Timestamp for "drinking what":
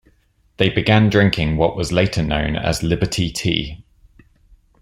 1.11-1.75